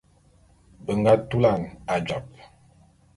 Be 0.83 0.91
nga 0.99 1.13
tulan 1.29 1.61
ajap. 1.95 2.25